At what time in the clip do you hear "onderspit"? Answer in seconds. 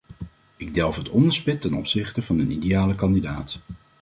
1.09-1.61